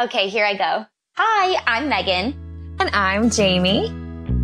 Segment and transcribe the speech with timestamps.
[0.00, 0.86] Okay, here I go.
[1.18, 2.32] Hi, I'm Megan.
[2.80, 3.88] And I'm Jamie.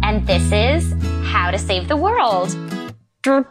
[0.03, 0.93] And this is
[1.25, 2.51] How to Save the World.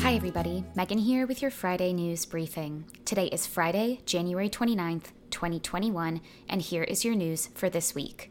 [0.00, 0.64] Hi, everybody.
[0.74, 2.86] Megan here with your Friday news briefing.
[3.04, 8.30] Today is Friday, January 29th, 2021, and here is your news for this week.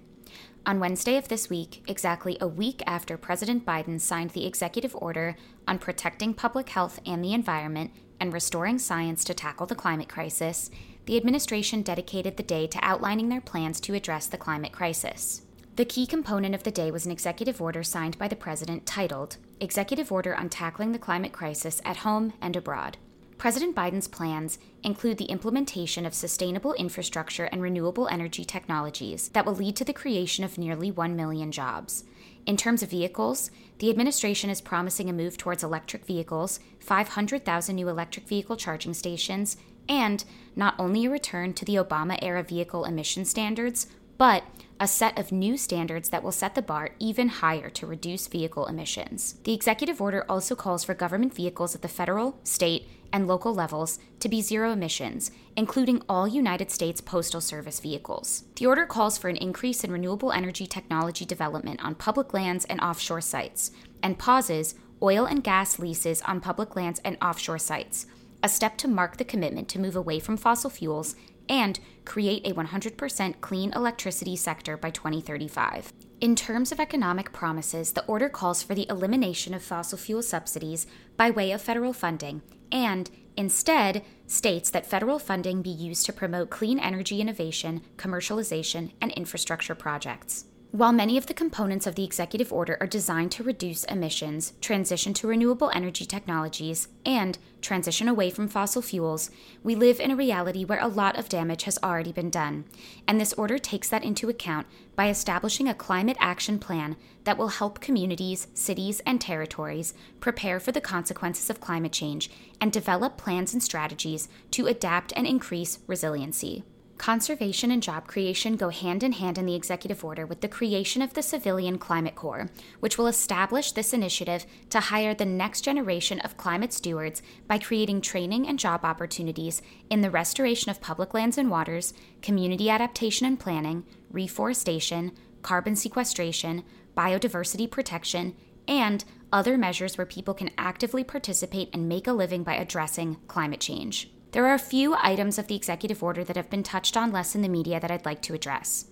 [0.68, 5.38] On Wednesday of this week, exactly a week after President Biden signed the executive order
[5.66, 10.70] on protecting public health and the environment and restoring science to tackle the climate crisis,
[11.06, 15.44] the administration dedicated the day to outlining their plans to address the climate crisis.
[15.78, 19.38] The key component of the day was an executive order signed by the president titled
[19.62, 22.98] Executive Order on Tackling the Climate Crisis at Home and Abroad.
[23.38, 29.54] President Biden's plans include the implementation of sustainable infrastructure and renewable energy technologies that will
[29.54, 32.04] lead to the creation of nearly 1 million jobs.
[32.48, 37.88] In terms of vehicles, the administration is promising a move towards electric vehicles, 500,000 new
[37.88, 39.56] electric vehicle charging stations,
[39.88, 40.26] and
[40.56, 43.86] not only a return to the Obama era vehicle emission standards,
[44.18, 44.44] but
[44.80, 48.68] a set of new standards that will set the bar even higher to reduce vehicle
[48.68, 49.36] emissions.
[49.44, 54.00] The executive order also calls for government vehicles at the federal, state, and local levels
[54.20, 58.44] to be zero emissions, including all United States Postal Service vehicles.
[58.56, 62.82] The order calls for an increase in renewable energy technology development on public lands and
[62.82, 63.72] offshore sites,
[64.04, 68.08] and pauses oil and gas leases on public lands and offshore sites,
[68.44, 71.16] a step to mark the commitment to move away from fossil fuels
[71.50, 75.92] and create a 100% clean electricity sector by 2035.
[76.20, 80.88] In terms of economic promises, the order calls for the elimination of fossil fuel subsidies
[81.16, 86.50] by way of federal funding and instead states that federal funding be used to promote
[86.50, 90.46] clean energy innovation, commercialization, and infrastructure projects.
[90.78, 95.12] While many of the components of the executive order are designed to reduce emissions, transition
[95.16, 99.32] to renewable energy technologies, and transition away from fossil fuels,
[99.64, 102.66] we live in a reality where a lot of damage has already been done.
[103.08, 107.48] And this order takes that into account by establishing a climate action plan that will
[107.48, 112.30] help communities, cities, and territories prepare for the consequences of climate change
[112.62, 116.64] and develop plans and strategies to adapt and increase resiliency.
[116.98, 121.02] Conservation and job creation go hand in hand in the executive order with the creation
[121.02, 122.50] of the Civilian Climate Corps,
[122.80, 128.02] which will establish this initiative to hire the next generation of climate stewards by creating
[128.02, 133.40] training and job opportunities in the restoration of public lands and waters, community adaptation and
[133.40, 135.12] planning, reforestation,
[135.44, 136.64] carbon sequestration,
[136.96, 138.36] biodiversity protection,
[138.68, 143.60] and other measures where people can actively participate and make a living by addressing climate
[143.60, 144.10] change.
[144.38, 147.34] There are a few items of the executive order that have been touched on less
[147.34, 148.86] in the media that I'd like to address.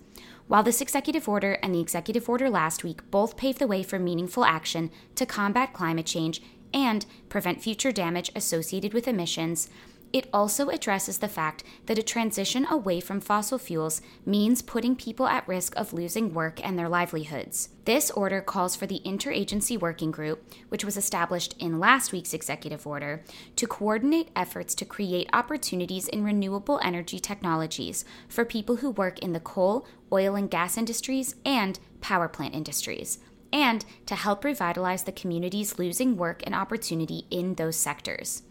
[0.48, 4.00] While this executive order and the executive order last week both pave the way for
[4.00, 6.42] meaningful action to combat climate change
[6.74, 9.68] and prevent future damage associated with emissions,
[10.12, 15.26] it also addresses the fact that a transition away from fossil fuels means putting people
[15.26, 17.70] at risk of losing work and their livelihoods.
[17.84, 22.86] This order calls for the Interagency Working Group, which was established in last week's executive
[22.86, 23.22] order,
[23.56, 29.32] to coordinate efforts to create opportunities in renewable energy technologies for people who work in
[29.32, 33.18] the coal, oil, and gas industries and power plant industries
[33.52, 38.42] and to help revitalize the communities losing work and opportunity in those sectors.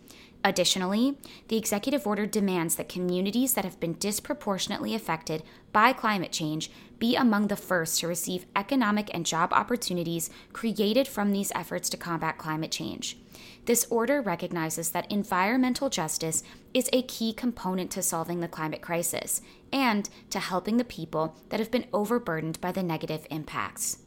[0.46, 1.18] Additionally,
[1.48, 5.42] the executive order demands that communities that have been disproportionately affected
[5.74, 6.70] by climate change
[7.00, 11.98] be among the first to receive economic and job opportunities created from these efforts to
[11.98, 13.18] combat climate change.
[13.66, 16.44] This order recognizes that environmental justice
[16.76, 19.42] is a key component to solving the climate crisis
[19.74, 23.98] and to helping the people that have been overburdened by the negative impacts.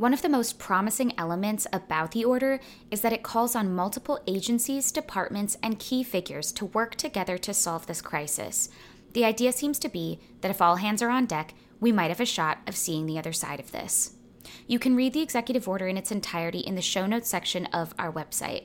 [0.00, 2.58] One of the most promising elements about the order
[2.90, 7.52] is that it calls on multiple agencies, departments, and key figures to work together to
[7.52, 8.70] solve this crisis.
[9.12, 12.18] The idea seems to be that if all hands are on deck, we might have
[12.18, 14.14] a shot of seeing the other side of this.
[14.66, 17.92] You can read the executive order in its entirety in the show notes section of
[17.98, 18.62] our website.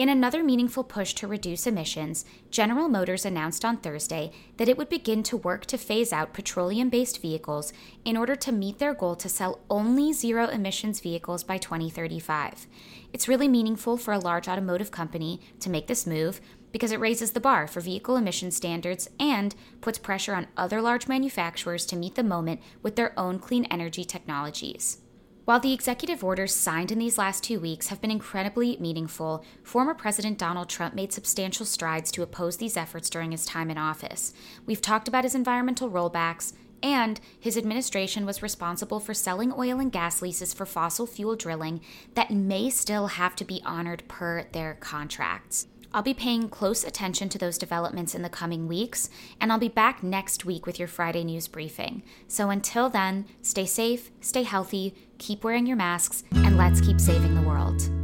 [0.00, 4.88] In another meaningful push to reduce emissions, General Motors announced on Thursday that it would
[4.88, 7.70] begin to work to phase out petroleum based vehicles
[8.02, 12.66] in order to meet their goal to sell only zero emissions vehicles by 2035.
[13.12, 16.40] It's really meaningful for a large automotive company to make this move
[16.72, 21.08] because it raises the bar for vehicle emission standards and puts pressure on other large
[21.08, 25.02] manufacturers to meet the moment with their own clean energy technologies.
[25.50, 29.94] While the executive orders signed in these last two weeks have been incredibly meaningful, former
[29.94, 34.32] President Donald Trump made substantial strides to oppose these efforts during his time in office.
[34.64, 36.52] We've talked about his environmental rollbacks
[36.84, 41.80] and his administration was responsible for selling oil and gas leases for fossil fuel drilling
[42.14, 45.66] that may still have to be honored per their contracts.
[45.92, 49.10] I'll be paying close attention to those developments in the coming weeks,
[49.40, 52.02] and I'll be back next week with your Friday news briefing.
[52.28, 57.34] So until then, stay safe, stay healthy, keep wearing your masks, and let's keep saving
[57.34, 57.99] the world.